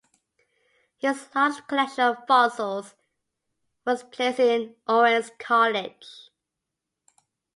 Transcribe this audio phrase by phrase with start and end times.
[0.97, 2.95] His large collection of fossils
[3.85, 6.31] was placed in Owens College.